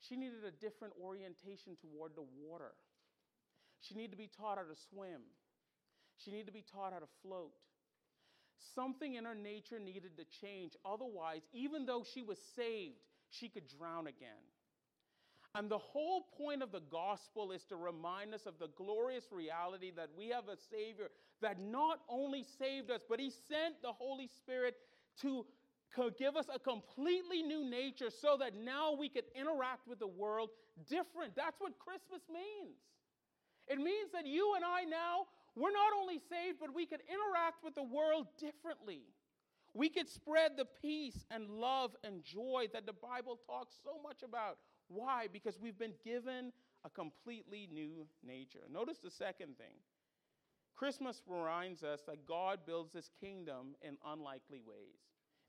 she 0.00 0.16
needed 0.16 0.44
a 0.46 0.50
different 0.50 0.94
orientation 1.00 1.76
toward 1.80 2.12
the 2.16 2.24
water. 2.44 2.72
She 3.80 3.94
needed 3.94 4.10
to 4.10 4.16
be 4.16 4.28
taught 4.28 4.58
how 4.58 4.64
to 4.64 4.80
swim, 4.90 5.22
she 6.16 6.30
needed 6.30 6.46
to 6.46 6.52
be 6.52 6.64
taught 6.72 6.92
how 6.92 6.98
to 6.98 7.08
float. 7.22 7.52
Something 8.74 9.14
in 9.14 9.24
her 9.24 9.34
nature 9.34 9.80
needed 9.80 10.16
to 10.18 10.24
change. 10.40 10.76
Otherwise, 10.84 11.42
even 11.52 11.84
though 11.84 12.04
she 12.04 12.22
was 12.22 12.38
saved, 12.54 13.00
she 13.28 13.48
could 13.48 13.66
drown 13.66 14.06
again. 14.06 14.44
And 15.54 15.70
the 15.70 15.78
whole 15.78 16.22
point 16.38 16.62
of 16.62 16.72
the 16.72 16.80
gospel 16.90 17.52
is 17.52 17.64
to 17.64 17.76
remind 17.76 18.32
us 18.32 18.46
of 18.46 18.58
the 18.58 18.68
glorious 18.76 19.26
reality 19.30 19.92
that 19.96 20.08
we 20.16 20.28
have 20.28 20.48
a 20.48 20.56
Savior 20.56 21.08
that 21.42 21.60
not 21.60 22.00
only 22.08 22.44
saved 22.58 22.90
us, 22.90 23.02
but 23.06 23.20
He 23.20 23.30
sent 23.30 23.82
the 23.82 23.92
Holy 23.92 24.26
Spirit 24.26 24.76
to 25.20 25.44
give 26.18 26.36
us 26.36 26.46
a 26.52 26.58
completely 26.58 27.42
new 27.42 27.68
nature 27.68 28.08
so 28.08 28.36
that 28.38 28.54
now 28.56 28.94
we 28.94 29.10
could 29.10 29.24
interact 29.38 29.86
with 29.86 29.98
the 29.98 30.06
world 30.06 30.48
different. 30.88 31.36
That's 31.36 31.60
what 31.60 31.78
Christmas 31.78 32.22
means. 32.32 32.76
It 33.68 33.76
means 33.76 34.10
that 34.14 34.26
you 34.26 34.54
and 34.56 34.64
I 34.64 34.84
now, 34.84 35.26
we're 35.54 35.70
not 35.70 35.92
only 36.00 36.18
saved, 36.18 36.58
but 36.60 36.74
we 36.74 36.86
could 36.86 37.02
interact 37.08 37.62
with 37.62 37.74
the 37.74 37.82
world 37.82 38.26
differently. 38.40 39.02
We 39.74 39.90
could 39.90 40.08
spread 40.08 40.52
the 40.56 40.66
peace 40.80 41.26
and 41.30 41.48
love 41.50 41.94
and 42.04 42.24
joy 42.24 42.68
that 42.72 42.86
the 42.86 42.94
Bible 42.94 43.38
talks 43.46 43.74
so 43.84 44.00
much 44.02 44.22
about. 44.22 44.56
Why? 44.88 45.26
Because 45.32 45.58
we've 45.60 45.78
been 45.78 45.94
given 46.04 46.52
a 46.84 46.90
completely 46.90 47.68
new 47.72 48.06
nature. 48.26 48.64
Notice 48.70 48.98
the 48.98 49.10
second 49.10 49.56
thing 49.56 49.74
Christmas 50.74 51.22
reminds 51.28 51.82
us 51.82 52.00
that 52.06 52.26
God 52.26 52.60
builds 52.66 52.92
his 52.92 53.10
kingdom 53.20 53.76
in 53.82 53.96
unlikely 54.06 54.60
ways. 54.66 54.98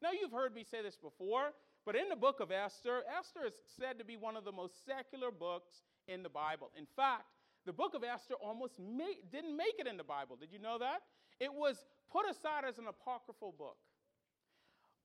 Now, 0.01 0.09
you've 0.11 0.31
heard 0.31 0.53
me 0.53 0.63
say 0.63 0.81
this 0.83 0.97
before, 0.97 1.53
but 1.85 1.95
in 1.95 2.09
the 2.09 2.15
book 2.15 2.39
of 2.39 2.51
Esther, 2.51 3.01
Esther 3.17 3.47
is 3.47 3.53
said 3.79 3.97
to 3.99 4.05
be 4.05 4.17
one 4.17 4.35
of 4.35 4.43
the 4.43 4.51
most 4.51 4.85
secular 4.85 5.31
books 5.31 5.83
in 6.07 6.23
the 6.23 6.29
Bible. 6.29 6.71
In 6.77 6.85
fact, 6.95 7.23
the 7.65 7.73
book 7.73 7.93
of 7.93 8.03
Esther 8.03 8.35
almost 8.35 8.77
didn't 8.77 9.57
make 9.57 9.75
it 9.79 9.87
in 9.87 9.97
the 9.97 10.03
Bible. 10.03 10.35
Did 10.35 10.51
you 10.51 10.59
know 10.59 10.77
that? 10.77 11.03
It 11.39 11.53
was 11.53 11.85
put 12.11 12.29
aside 12.29 12.63
as 12.67 12.77
an 12.77 12.87
apocryphal 12.87 13.55
book. 13.57 13.77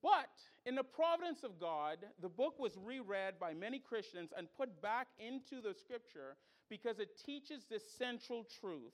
But 0.03 0.31
in 0.65 0.75
the 0.75 0.85
providence 0.85 1.43
of 1.43 1.59
God, 1.59 1.99
the 2.21 2.29
book 2.29 2.59
was 2.59 2.77
reread 2.77 3.39
by 3.41 3.55
many 3.55 3.79
Christians 3.79 4.33
and 4.37 4.49
put 4.57 4.81
back 4.81 5.09
into 5.19 5.61
the 5.61 5.75
scripture 5.75 6.37
because 6.69 6.99
it 6.99 7.19
teaches 7.25 7.65
this 7.65 7.83
central 7.99 8.47
truth 8.61 8.93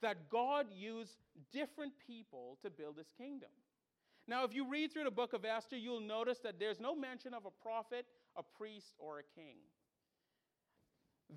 that 0.00 0.28
God 0.28 0.66
used 0.74 1.16
different 1.52 1.92
people 2.04 2.58
to 2.62 2.70
build 2.70 2.98
his 2.98 3.10
kingdom. 3.16 3.50
Now, 4.26 4.44
if 4.44 4.54
you 4.54 4.68
read 4.68 4.92
through 4.92 5.04
the 5.04 5.10
book 5.10 5.32
of 5.32 5.44
Esther, 5.44 5.76
you'll 5.76 6.00
notice 6.00 6.38
that 6.40 6.58
there's 6.58 6.80
no 6.80 6.94
mention 6.94 7.34
of 7.34 7.44
a 7.44 7.50
prophet, 7.62 8.06
a 8.36 8.42
priest, 8.42 8.94
or 8.98 9.18
a 9.18 9.40
king. 9.40 9.56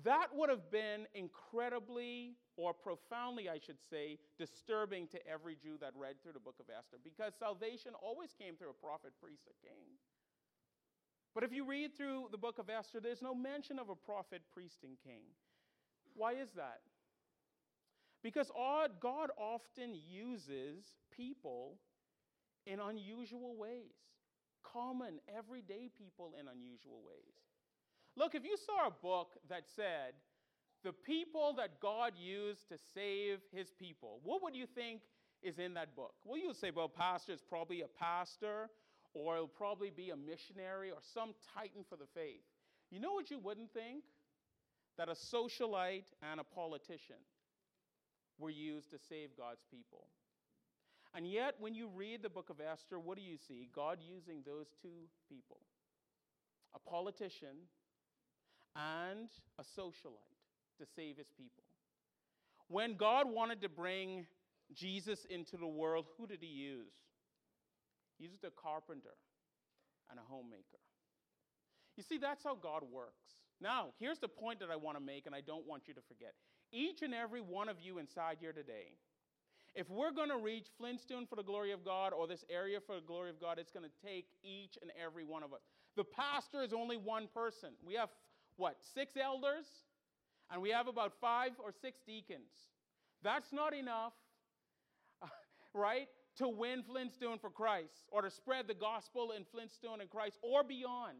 That 0.04 0.26
would 0.34 0.50
have 0.50 0.70
been 0.70 1.06
incredibly, 1.14 2.34
or 2.56 2.74
profoundly, 2.74 3.48
I 3.48 3.58
should 3.58 3.80
say, 3.88 4.18
disturbing 4.38 5.08
to 5.08 5.26
every 5.26 5.56
Jew 5.56 5.78
that 5.80 5.92
read 5.96 6.22
through 6.22 6.34
the 6.34 6.40
book 6.40 6.56
of 6.60 6.66
Esther, 6.68 6.98
because 7.02 7.32
salvation 7.38 7.92
always 8.02 8.34
came 8.38 8.56
through 8.56 8.70
a 8.70 8.74
prophet, 8.74 9.12
priest, 9.20 9.42
or 9.46 9.54
king. 9.62 9.96
But 11.34 11.44
if 11.44 11.52
you 11.52 11.64
read 11.64 11.96
through 11.96 12.28
the 12.30 12.38
book 12.38 12.58
of 12.58 12.68
Esther, 12.68 13.00
there's 13.00 13.22
no 13.22 13.34
mention 13.34 13.78
of 13.78 13.88
a 13.88 13.94
prophet, 13.94 14.42
priest, 14.52 14.78
and 14.84 14.96
king. 15.02 15.22
Why 16.14 16.32
is 16.32 16.50
that? 16.56 16.80
Because 18.22 18.50
God 19.00 19.30
often 19.38 19.94
uses 19.94 20.84
people 21.14 21.78
in 22.66 22.80
unusual 22.80 23.56
ways, 23.56 23.94
common, 24.62 25.20
everyday 25.34 25.88
people 25.96 26.34
in 26.38 26.48
unusual 26.48 27.02
ways. 27.06 27.45
Look, 28.16 28.34
if 28.34 28.44
you 28.44 28.56
saw 28.56 28.88
a 28.88 28.90
book 28.90 29.34
that 29.48 29.64
said, 29.74 30.14
the 30.82 30.92
people 30.92 31.54
that 31.58 31.80
God 31.80 32.12
used 32.16 32.68
to 32.68 32.76
save 32.94 33.40
his 33.52 33.70
people, 33.78 34.20
what 34.22 34.42
would 34.42 34.54
you 34.54 34.66
think 34.66 35.02
is 35.42 35.58
in 35.58 35.74
that 35.74 35.94
book? 35.94 36.14
Well, 36.24 36.38
you 36.38 36.48
would 36.48 36.56
say, 36.56 36.70
well, 36.74 36.88
pastor 36.88 37.32
is 37.32 37.42
probably 37.42 37.82
a 37.82 37.88
pastor, 37.88 38.70
or 39.12 39.34
it'll 39.34 39.48
probably 39.48 39.90
be 39.90 40.10
a 40.10 40.16
missionary, 40.16 40.90
or 40.90 40.98
some 41.14 41.34
titan 41.54 41.84
for 41.88 41.96
the 41.96 42.06
faith. 42.14 42.42
You 42.90 43.00
know 43.00 43.12
what 43.12 43.30
you 43.30 43.38
wouldn't 43.38 43.72
think? 43.72 44.04
That 44.96 45.08
a 45.08 45.12
socialite 45.12 46.12
and 46.30 46.40
a 46.40 46.44
politician 46.44 47.16
were 48.38 48.50
used 48.50 48.90
to 48.90 48.98
save 48.98 49.36
God's 49.36 49.64
people. 49.70 50.06
And 51.14 51.26
yet, 51.30 51.54
when 51.58 51.74
you 51.74 51.88
read 51.94 52.22
the 52.22 52.28
book 52.28 52.50
of 52.50 52.60
Esther, 52.60 52.98
what 52.98 53.16
do 53.16 53.22
you 53.22 53.36
see? 53.36 53.68
God 53.74 53.98
using 54.00 54.42
those 54.44 54.66
two 54.82 55.08
people 55.28 55.58
a 56.74 56.90
politician 56.90 57.56
and 58.76 59.28
a 59.58 59.62
socialite 59.62 60.36
to 60.78 60.86
save 60.94 61.16
his 61.16 61.30
people. 61.36 61.64
When 62.68 62.96
God 62.96 63.26
wanted 63.30 63.62
to 63.62 63.68
bring 63.68 64.26
Jesus 64.74 65.24
into 65.30 65.56
the 65.56 65.66
world, 65.66 66.06
who 66.18 66.26
did 66.26 66.38
he 66.40 66.48
use? 66.48 66.92
He 68.18 68.24
used 68.24 68.44
a 68.44 68.50
carpenter 68.50 69.14
and 70.10 70.18
a 70.18 70.22
homemaker. 70.22 70.80
You 71.96 72.02
see, 72.02 72.18
that's 72.18 72.44
how 72.44 72.54
God 72.54 72.82
works. 72.92 73.36
Now, 73.60 73.88
here's 73.98 74.18
the 74.18 74.28
point 74.28 74.60
that 74.60 74.70
I 74.70 74.76
want 74.76 74.98
to 74.98 75.02
make, 75.02 75.26
and 75.26 75.34
I 75.34 75.40
don't 75.40 75.66
want 75.66 75.88
you 75.88 75.94
to 75.94 76.02
forget. 76.02 76.34
Each 76.72 77.02
and 77.02 77.14
every 77.14 77.40
one 77.40 77.68
of 77.68 77.76
you 77.80 77.98
inside 77.98 78.36
here 78.40 78.52
today, 78.52 78.98
if 79.74 79.88
we're 79.90 80.10
going 80.10 80.30
to 80.30 80.38
reach 80.38 80.68
Flintstone 80.78 81.26
for 81.26 81.36
the 81.36 81.42
glory 81.42 81.72
of 81.72 81.84
God 81.84 82.12
or 82.12 82.26
this 82.26 82.44
area 82.50 82.80
for 82.80 82.96
the 82.96 83.06
glory 83.06 83.30
of 83.30 83.40
God, 83.40 83.58
it's 83.58 83.70
going 83.70 83.84
to 83.84 84.06
take 84.06 84.26
each 84.42 84.76
and 84.80 84.90
every 85.02 85.24
one 85.24 85.42
of 85.42 85.52
us. 85.52 85.60
The 85.96 86.04
pastor 86.04 86.62
is 86.62 86.72
only 86.72 86.96
one 86.96 87.28
person. 87.32 87.70
We 87.86 87.94
have, 87.94 88.08
what, 88.56 88.76
six 88.94 89.14
elders? 89.16 89.66
And 90.50 90.62
we 90.62 90.70
have 90.70 90.88
about 90.88 91.12
five 91.20 91.52
or 91.58 91.72
six 91.72 92.00
deacons. 92.06 92.52
That's 93.22 93.52
not 93.52 93.74
enough, 93.74 94.12
right, 95.74 96.08
to 96.36 96.48
win 96.48 96.82
Flintstone 96.82 97.38
for 97.38 97.50
Christ 97.50 98.04
or 98.12 98.22
to 98.22 98.30
spread 98.30 98.68
the 98.68 98.74
gospel 98.74 99.32
in 99.36 99.44
Flintstone 99.44 100.00
and 100.00 100.08
Christ 100.08 100.38
or 100.42 100.62
beyond. 100.62 101.18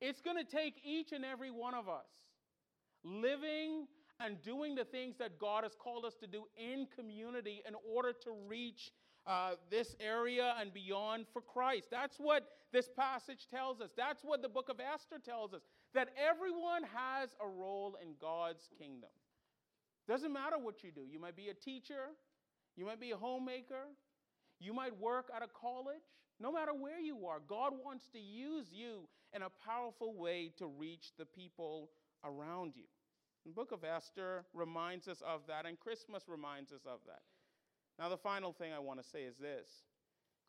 It's 0.00 0.20
going 0.20 0.36
to 0.36 0.44
take 0.44 0.74
each 0.84 1.12
and 1.12 1.24
every 1.24 1.50
one 1.50 1.74
of 1.74 1.88
us 1.88 2.06
living 3.04 3.86
and 4.20 4.40
doing 4.42 4.74
the 4.74 4.84
things 4.84 5.16
that 5.18 5.38
God 5.38 5.64
has 5.64 5.72
called 5.78 6.04
us 6.04 6.14
to 6.20 6.26
do 6.26 6.44
in 6.56 6.86
community 6.96 7.62
in 7.66 7.74
order 7.94 8.12
to 8.24 8.30
reach 8.46 8.92
uh, 9.26 9.52
this 9.70 9.94
area 10.00 10.54
and 10.60 10.72
beyond 10.72 11.26
for 11.32 11.40
Christ. 11.40 11.88
That's 11.90 12.16
what 12.16 12.48
this 12.72 12.88
passage 12.88 13.46
tells 13.50 13.80
us. 13.80 13.90
That's 13.96 14.22
what 14.22 14.42
the 14.42 14.48
book 14.48 14.68
of 14.68 14.80
Esther 14.80 15.18
tells 15.24 15.54
us 15.54 15.62
that 15.94 16.08
everyone 16.16 16.82
has 16.94 17.30
a 17.40 17.48
role 17.48 17.96
in 18.02 18.14
God's 18.20 18.68
kingdom. 18.78 19.10
Doesn't 20.08 20.32
matter 20.32 20.58
what 20.58 20.82
you 20.82 20.90
do. 20.90 21.02
You 21.08 21.20
might 21.20 21.36
be 21.36 21.48
a 21.48 21.54
teacher, 21.54 22.08
you 22.76 22.84
might 22.84 23.00
be 23.00 23.12
a 23.12 23.16
homemaker, 23.16 23.86
you 24.58 24.72
might 24.72 24.98
work 24.98 25.30
at 25.34 25.42
a 25.42 25.48
college. 25.48 26.02
No 26.40 26.50
matter 26.50 26.72
where 26.72 26.98
you 26.98 27.26
are, 27.26 27.38
God 27.46 27.72
wants 27.84 28.08
to 28.14 28.18
use 28.18 28.72
you 28.72 29.08
in 29.34 29.42
a 29.42 29.48
powerful 29.64 30.16
way 30.16 30.50
to 30.58 30.66
reach 30.66 31.12
the 31.16 31.24
people 31.24 31.90
around 32.24 32.72
you. 32.74 32.84
The 33.44 33.52
book 33.52 33.70
of 33.72 33.84
Esther 33.84 34.44
reminds 34.52 35.08
us 35.08 35.22
of 35.26 35.42
that, 35.48 35.66
and 35.66 35.78
Christmas 35.78 36.24
reminds 36.28 36.72
us 36.72 36.82
of 36.86 37.00
that. 37.06 37.22
Now, 38.02 38.08
the 38.08 38.16
final 38.16 38.52
thing 38.52 38.72
I 38.72 38.80
want 38.80 39.00
to 39.00 39.08
say 39.08 39.22
is 39.22 39.36
this 39.36 39.84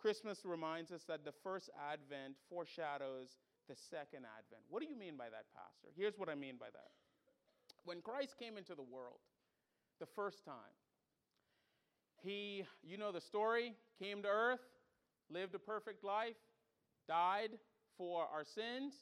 Christmas 0.01 0.39
reminds 0.43 0.91
us 0.91 1.03
that 1.07 1.23
the 1.23 1.31
first 1.43 1.69
advent 1.77 2.33
foreshadows 2.49 3.37
the 3.69 3.75
second 3.75 4.25
advent. 4.25 4.63
What 4.71 4.81
do 4.81 4.89
you 4.89 4.97
mean 4.97 5.17
by 5.17 5.25
that, 5.25 5.45
Pastor? 5.53 5.89
Here's 5.95 6.17
what 6.17 6.29
I 6.29 6.33
mean 6.33 6.55
by 6.59 6.65
that. 6.73 6.89
When 7.85 8.01
Christ 8.01 8.39
came 8.39 8.57
into 8.57 8.73
the 8.73 8.81
world 8.81 9.19
the 9.99 10.07
first 10.07 10.43
time, 10.43 10.73
he, 12.23 12.65
you 12.81 12.97
know 12.97 13.11
the 13.11 13.21
story, 13.21 13.73
came 13.99 14.23
to 14.23 14.29
earth, 14.29 14.65
lived 15.29 15.53
a 15.53 15.59
perfect 15.59 16.03
life, 16.03 16.41
died 17.07 17.51
for 17.99 18.25
our 18.33 18.43
sins, 18.43 18.95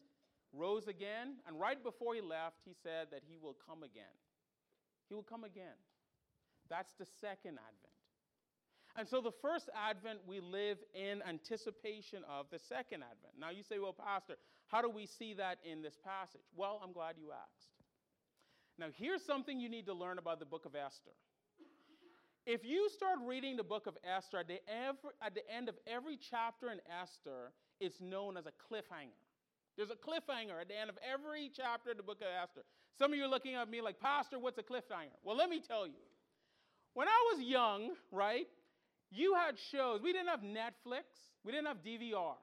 rose 0.51 0.89
again, 0.89 1.37
and 1.47 1.57
right 1.57 1.81
before 1.81 2.15
he 2.15 2.21
left, 2.21 2.57
he 2.65 2.73
said 2.83 3.07
that 3.11 3.21
he 3.25 3.37
will 3.41 3.55
come 3.65 3.83
again. 3.83 4.17
He 5.07 5.15
will 5.15 5.23
come 5.23 5.45
again. 5.45 5.79
That's 6.69 6.91
the 6.95 7.05
second 7.21 7.51
advent. 7.51 8.00
And 8.97 9.07
so 9.07 9.21
the 9.21 9.31
first 9.31 9.69
advent 9.75 10.19
we 10.27 10.39
live 10.39 10.77
in 10.93 11.21
anticipation 11.27 12.23
of 12.29 12.47
the 12.51 12.59
second 12.59 13.03
advent. 13.03 13.39
Now 13.39 13.49
you 13.49 13.63
say, 13.63 13.79
well, 13.79 13.93
Pastor, 13.93 14.35
how 14.67 14.81
do 14.81 14.89
we 14.89 15.05
see 15.05 15.33
that 15.35 15.59
in 15.63 15.81
this 15.81 15.97
passage? 16.03 16.41
Well, 16.55 16.81
I'm 16.83 16.91
glad 16.91 17.15
you 17.17 17.31
asked. 17.31 17.69
Now 18.77 18.87
here's 18.95 19.23
something 19.23 19.59
you 19.59 19.69
need 19.69 19.85
to 19.85 19.93
learn 19.93 20.17
about 20.17 20.39
the 20.39 20.45
book 20.45 20.65
of 20.65 20.75
Esther. 20.75 21.11
If 22.45 22.65
you 22.65 22.89
start 22.89 23.19
reading 23.25 23.55
the 23.55 23.63
book 23.63 23.85
of 23.85 23.97
Esther, 24.03 24.39
at 24.39 24.47
the, 24.47 24.59
every, 24.67 25.11
at 25.21 25.35
the 25.35 25.47
end 25.49 25.69
of 25.69 25.75
every 25.85 26.17
chapter 26.17 26.71
in 26.71 26.79
Esther, 27.01 27.53
it's 27.79 28.01
known 28.01 28.35
as 28.35 28.45
a 28.47 28.51
cliffhanger. 28.51 29.13
There's 29.77 29.91
a 29.91 29.95
cliffhanger 29.95 30.59
at 30.59 30.67
the 30.67 30.77
end 30.77 30.89
of 30.89 30.97
every 31.07 31.51
chapter 31.55 31.91
of 31.91 31.97
the 31.97 32.03
book 32.03 32.21
of 32.21 32.27
Esther. 32.43 32.61
Some 32.97 33.13
of 33.13 33.17
you 33.17 33.25
are 33.25 33.29
looking 33.29 33.55
at 33.55 33.69
me 33.69 33.81
like, 33.81 33.99
Pastor, 33.99 34.39
what's 34.39 34.57
a 34.57 34.63
cliffhanger? 34.63 35.15
Well, 35.23 35.37
let 35.37 35.49
me 35.49 35.59
tell 35.59 35.85
you. 35.85 36.01
When 36.93 37.07
I 37.07 37.31
was 37.33 37.43
young, 37.45 37.91
right, 38.11 38.47
you 39.11 39.35
had 39.35 39.55
shows. 39.71 40.01
We 40.01 40.13
didn't 40.13 40.29
have 40.29 40.41
Netflix, 40.41 41.03
we 41.43 41.51
didn't 41.51 41.67
have 41.67 41.83
DVR. 41.83 42.35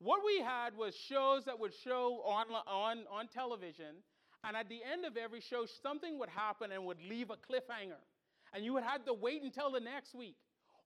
What 0.00 0.20
we 0.24 0.40
had 0.40 0.76
was 0.76 0.94
shows 0.94 1.44
that 1.46 1.58
would 1.58 1.72
show 1.82 2.22
on, 2.24 2.46
on, 2.68 2.98
on 3.10 3.26
television, 3.26 3.96
and 4.44 4.56
at 4.56 4.68
the 4.68 4.78
end 4.84 5.04
of 5.04 5.16
every 5.16 5.40
show, 5.40 5.66
something 5.82 6.18
would 6.20 6.28
happen 6.28 6.70
and 6.70 6.84
would 6.84 7.02
leave 7.02 7.30
a 7.30 7.36
cliffhanger. 7.36 7.98
And 8.54 8.64
you 8.64 8.72
would 8.74 8.84
have 8.84 9.04
to 9.06 9.14
wait 9.14 9.42
until 9.42 9.72
the 9.72 9.80
next 9.80 10.14
week. 10.14 10.36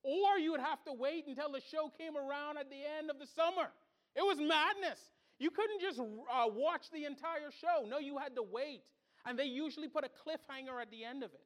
Or 0.03 0.39
you 0.39 0.51
would 0.53 0.61
have 0.61 0.83
to 0.85 0.93
wait 0.93 1.27
until 1.27 1.53
the 1.53 1.61
show 1.71 1.93
came 1.97 2.17
around 2.17 2.57
at 2.57 2.71
the 2.71 2.81
end 2.99 3.11
of 3.11 3.19
the 3.19 3.27
summer. 3.37 3.69
It 4.17 4.23
was 4.23 4.39
madness. 4.39 4.99
You 5.39 5.51
couldn't 5.51 5.81
just 5.81 6.01
uh, 6.01 6.49
watch 6.49 6.91
the 6.93 7.05
entire 7.05 7.51
show. 7.61 7.87
No, 7.87 7.99
you 7.99 8.19
had 8.19 8.35
to 8.37 8.43
wait. 8.43 8.83
And 9.27 9.39
they 9.39 9.45
usually 9.45 9.89
put 9.89 10.05
a 10.05 10.09
cliffhanger 10.09 10.81
at 10.81 10.91
the 10.91 11.05
end 11.05 11.23
of 11.23 11.31
it. 11.33 11.45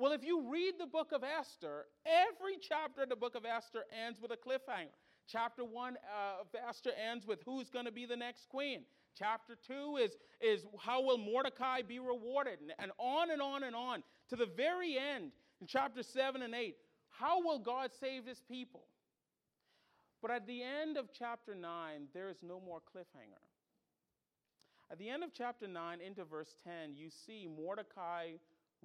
Well, 0.00 0.12
if 0.12 0.24
you 0.24 0.50
read 0.50 0.76
the 0.78 0.86
book 0.86 1.12
of 1.12 1.22
Esther, 1.22 1.84
every 2.06 2.56
chapter 2.58 3.02
of 3.02 3.10
the 3.10 3.16
book 3.16 3.34
of 3.34 3.44
Esther 3.44 3.84
ends 4.06 4.18
with 4.18 4.30
a 4.30 4.34
cliffhanger. 4.34 4.96
Chapter 5.28 5.62
1 5.62 5.98
uh, 5.98 6.40
of 6.40 6.46
Esther 6.66 6.92
ends 7.06 7.26
with 7.26 7.40
who's 7.44 7.68
going 7.68 7.84
to 7.84 7.92
be 7.92 8.06
the 8.06 8.16
next 8.16 8.48
queen. 8.48 8.84
Chapter 9.14 9.56
2 9.66 9.98
is, 9.98 10.16
is 10.40 10.64
how 10.80 11.02
will 11.02 11.18
Mordecai 11.18 11.82
be 11.82 11.98
rewarded? 11.98 12.60
And, 12.62 12.72
and 12.78 12.92
on 12.96 13.30
and 13.30 13.42
on 13.42 13.64
and 13.64 13.76
on 13.76 14.02
to 14.30 14.36
the 14.36 14.46
very 14.46 14.96
end 14.96 15.32
in 15.60 15.66
chapter 15.66 16.02
7 16.02 16.40
and 16.40 16.54
8. 16.54 16.76
How 17.10 17.44
will 17.44 17.58
God 17.58 17.90
save 18.00 18.24
his 18.24 18.40
people? 18.40 18.84
But 20.22 20.30
at 20.30 20.46
the 20.46 20.62
end 20.62 20.96
of 20.96 21.10
chapter 21.12 21.54
9, 21.54 22.06
there 22.14 22.30
is 22.30 22.38
no 22.42 22.58
more 22.58 22.78
cliffhanger. 22.78 23.44
At 24.90 24.98
the 24.98 25.10
end 25.10 25.24
of 25.24 25.34
chapter 25.34 25.68
9 25.68 26.00
into 26.00 26.24
verse 26.24 26.56
10, 26.64 26.94
you 26.94 27.10
see 27.10 27.46
Mordecai 27.54 28.30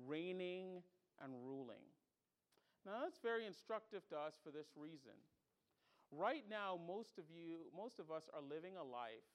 reigning 0.05 0.84
and 1.24 1.34
ruling. 1.34 1.86
Now, 2.86 3.01
that's 3.03 3.19
very 3.19 3.45
instructive 3.45 4.07
to 4.10 4.15
us 4.15 4.34
for 4.43 4.51
this 4.51 4.67
reason. 4.75 5.17
Right 6.12 6.43
now, 6.50 6.77
most 6.88 7.17
of 7.17 7.25
you, 7.29 7.72
most 7.75 8.00
of 8.00 8.12
us 8.12 8.29
are 8.34 8.41
living 8.41 8.77
a 8.77 8.84
life 8.84 9.25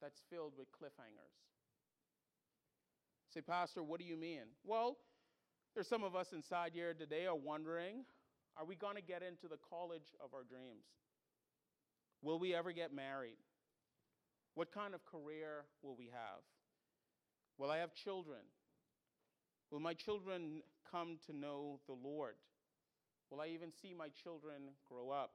that's 0.00 0.22
filled 0.30 0.52
with 0.56 0.68
cliffhangers. 0.70 1.34
Say, 3.32 3.40
Pastor, 3.40 3.82
what 3.82 3.98
do 3.98 4.06
you 4.06 4.16
mean? 4.16 4.46
Well, 4.64 4.96
there's 5.74 5.88
some 5.88 6.04
of 6.04 6.14
us 6.14 6.32
inside 6.32 6.70
here 6.72 6.94
today 6.94 7.26
are 7.26 7.34
wondering 7.34 8.04
are 8.56 8.64
we 8.64 8.76
going 8.76 8.94
to 8.94 9.02
get 9.02 9.22
into 9.22 9.48
the 9.48 9.58
college 9.68 10.14
of 10.22 10.32
our 10.32 10.44
dreams? 10.44 10.86
Will 12.22 12.38
we 12.38 12.54
ever 12.54 12.70
get 12.70 12.94
married? 12.94 13.38
What 14.54 14.72
kind 14.72 14.94
of 14.94 15.04
career 15.04 15.64
will 15.82 15.96
we 15.96 16.06
have? 16.06 16.42
Will 17.58 17.70
I 17.70 17.78
have 17.78 17.92
children? 17.92 18.38
Will 19.74 19.80
my 19.80 19.92
children 19.92 20.62
come 20.88 21.18
to 21.26 21.36
know 21.36 21.80
the 21.88 21.94
Lord? 21.94 22.36
Will 23.28 23.40
I 23.40 23.48
even 23.48 23.72
see 23.72 23.92
my 23.92 24.06
children 24.22 24.70
grow 24.88 25.10
up? 25.10 25.32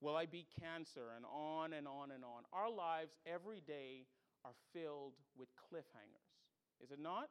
Will 0.00 0.16
I 0.16 0.26
beat 0.26 0.48
cancer? 0.60 1.02
And 1.14 1.24
on 1.32 1.72
and 1.72 1.86
on 1.86 2.10
and 2.10 2.24
on. 2.24 2.42
Our 2.52 2.68
lives 2.68 3.12
every 3.24 3.60
day 3.64 4.06
are 4.44 4.54
filled 4.72 5.12
with 5.38 5.46
cliffhangers, 5.54 6.82
is 6.82 6.90
it 6.90 6.98
not? 6.98 7.28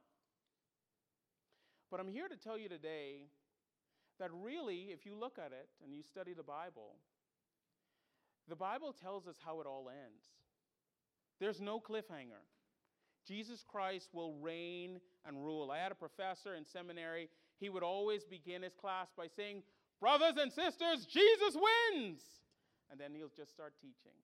But 1.92 2.00
I'm 2.00 2.08
here 2.08 2.30
to 2.30 2.38
tell 2.38 2.58
you 2.58 2.70
today 2.70 3.26
that 4.18 4.30
really, 4.32 4.92
if 4.94 5.06
you 5.06 5.14
look 5.14 5.38
at 5.38 5.52
it 5.52 5.68
and 5.84 5.94
you 5.94 6.04
study 6.04 6.32
the 6.32 6.42
Bible, 6.42 6.96
the 8.48 8.56
Bible 8.56 8.94
tells 8.94 9.28
us 9.28 9.36
how 9.44 9.60
it 9.60 9.68
all 9.68 9.90
ends. 9.90 10.24
There's 11.42 11.60
no 11.60 11.82
cliffhanger. 11.82 12.48
Jesus 13.28 13.64
Christ 13.68 14.10
will 14.14 14.34
reign 14.42 15.00
and 15.26 15.44
rule. 15.44 15.72
I 15.72 15.78
had 15.78 15.92
a 15.92 15.96
professor 15.96 16.56
in 16.56 16.66
seminary. 16.66 17.30
He 17.60 17.70
would 17.70 17.84
always 17.84 18.24
begin 18.24 18.64
his 18.64 18.74
class 18.74 19.08
by 19.16 19.28
saying, 19.28 19.64
Brothers 20.00 20.38
and 20.38 20.52
sisters, 20.52 21.06
Jesus 21.06 21.56
wins. 21.56 22.22
And 22.90 23.00
then 23.00 23.14
he'll 23.14 23.32
just 23.36 23.52
start 23.52 23.74
teaching. 23.80 24.18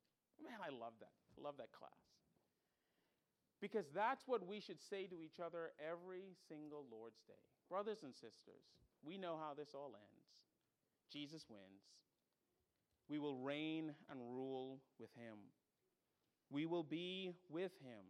Man, 0.44 0.58
I 0.60 0.70
love 0.70 0.94
that. 1.00 1.14
I 1.38 1.44
love 1.44 1.56
that 1.58 1.72
class. 1.72 1.92
Because 3.62 3.86
that's 3.94 4.28
what 4.28 4.46
we 4.46 4.60
should 4.60 4.82
say 4.82 5.08
to 5.08 5.22
each 5.22 5.40
other 5.44 5.72
every 5.80 6.36
single 6.48 6.86
Lord's 6.92 7.22
Day. 7.28 7.42
Brothers 7.70 8.04
and 8.04 8.14
sisters, 8.14 8.66
we 9.04 9.18
know 9.18 9.38
how 9.40 9.54
this 9.54 9.70
all 9.74 9.94
ends. 9.94 10.26
Jesus 11.12 11.46
wins. 11.50 11.84
We 13.10 13.20
will 13.20 13.38
reign 13.38 13.94
and 14.10 14.20
rule 14.20 14.80
with 15.00 15.10
him. 15.16 15.38
We 16.50 16.66
will 16.66 16.84
be 16.84 17.34
with 17.50 17.72
him. 17.84 18.04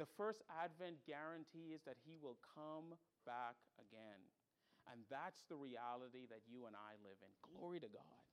The 0.00 0.08
first 0.16 0.40
advent 0.48 1.04
guarantee 1.04 1.76
is 1.76 1.82
that 1.84 2.00
he 2.00 2.16
will 2.16 2.40
come 2.56 2.96
back 3.28 3.60
again. 3.76 4.20
And 4.90 5.04
that's 5.06 5.44
the 5.46 5.54
reality 5.54 6.26
that 6.32 6.42
you 6.48 6.66
and 6.66 6.74
I 6.74 6.98
live 7.04 7.20
in. 7.22 7.30
Glory 7.44 7.78
to 7.78 7.90
God. 7.92 8.24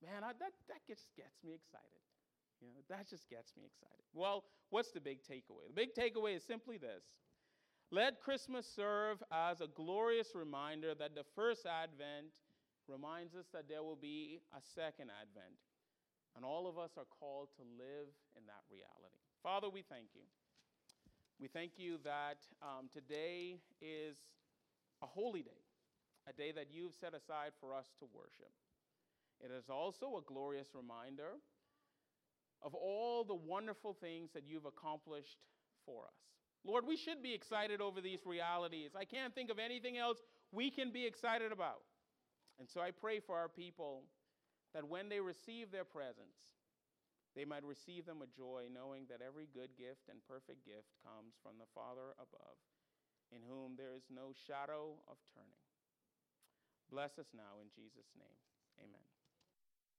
Man, 0.00 0.24
I, 0.24 0.32
that, 0.40 0.56
that 0.72 0.80
just 0.88 1.04
gets 1.16 1.36
me 1.44 1.52
excited. 1.52 2.04
You 2.60 2.68
know, 2.68 2.80
that 2.88 3.08
just 3.08 3.28
gets 3.28 3.52
me 3.56 3.64
excited. 3.64 4.04
Well, 4.12 4.44
what's 4.70 4.92
the 4.92 5.00
big 5.00 5.20
takeaway? 5.24 5.68
The 5.68 5.76
big 5.76 5.92
takeaway 5.92 6.36
is 6.36 6.44
simply 6.44 6.76
this 6.76 7.04
Let 7.90 8.20
Christmas 8.20 8.64
serve 8.64 9.22
as 9.32 9.60
a 9.60 9.68
glorious 9.68 10.32
reminder 10.34 10.94
that 10.94 11.14
the 11.14 11.24
first 11.34 11.66
advent 11.66 12.32
reminds 12.88 13.34
us 13.34 13.46
that 13.52 13.68
there 13.68 13.82
will 13.82 14.00
be 14.00 14.40
a 14.56 14.60
second 14.74 15.10
advent. 15.12 15.56
And 16.36 16.44
all 16.44 16.68
of 16.68 16.78
us 16.78 16.92
are 16.96 17.08
called 17.18 17.48
to 17.56 17.62
live 17.76 18.08
in 18.38 18.46
that 18.46 18.62
reality. 18.70 19.20
Father, 19.42 19.68
we 19.68 19.82
thank 19.82 20.14
you. 20.14 20.22
We 21.40 21.48
thank 21.48 21.78
you 21.78 21.96
that 22.04 22.36
um, 22.60 22.90
today 22.92 23.56
is 23.80 24.18
a 25.02 25.06
holy 25.06 25.40
day, 25.40 25.64
a 26.28 26.34
day 26.34 26.52
that 26.52 26.66
you've 26.70 26.92
set 26.92 27.14
aside 27.14 27.52
for 27.58 27.72
us 27.72 27.86
to 27.98 28.06
worship. 28.12 28.52
It 29.40 29.50
is 29.50 29.70
also 29.70 30.18
a 30.18 30.22
glorious 30.26 30.68
reminder 30.74 31.40
of 32.62 32.74
all 32.74 33.24
the 33.24 33.34
wonderful 33.34 33.96
things 33.98 34.28
that 34.34 34.42
you've 34.46 34.66
accomplished 34.66 35.38
for 35.86 36.04
us. 36.04 36.20
Lord, 36.62 36.86
we 36.86 36.98
should 36.98 37.22
be 37.22 37.32
excited 37.32 37.80
over 37.80 38.02
these 38.02 38.26
realities. 38.26 38.90
I 38.94 39.06
can't 39.06 39.34
think 39.34 39.50
of 39.50 39.58
anything 39.58 39.96
else 39.96 40.18
we 40.52 40.70
can 40.70 40.92
be 40.92 41.06
excited 41.06 41.52
about. 41.52 41.80
And 42.58 42.68
so 42.68 42.82
I 42.82 42.90
pray 42.90 43.18
for 43.18 43.34
our 43.38 43.48
people 43.48 44.02
that 44.74 44.86
when 44.86 45.08
they 45.08 45.20
receive 45.20 45.72
their 45.72 45.86
presents, 45.86 46.52
they 47.36 47.44
might 47.44 47.62
receive 47.62 48.06
them 48.06 48.18
with 48.18 48.34
joy, 48.34 48.66
knowing 48.72 49.06
that 49.08 49.22
every 49.22 49.46
good 49.46 49.76
gift 49.78 50.10
and 50.10 50.18
perfect 50.26 50.66
gift 50.66 50.90
comes 51.04 51.38
from 51.42 51.58
the 51.62 51.70
Father 51.70 52.18
above, 52.18 52.58
in 53.30 53.42
whom 53.46 53.78
there 53.78 53.94
is 53.94 54.10
no 54.10 54.34
shadow 54.34 54.98
of 55.06 55.16
turning. 55.30 55.62
Bless 56.90 57.18
us 57.22 57.30
now 57.30 57.62
in 57.62 57.70
Jesus' 57.70 58.10
name. 58.18 58.38
Amen. 58.82 59.19